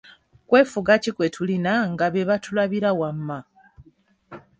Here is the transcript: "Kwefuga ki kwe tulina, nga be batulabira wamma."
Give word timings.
"Kwefuga 0.47 0.93
ki 1.03 1.11
kwe 1.15 1.27
tulina, 1.33 1.73
nga 1.91 2.05
be 2.13 2.21
batulabira 2.29 2.89
wamma." 2.99 3.37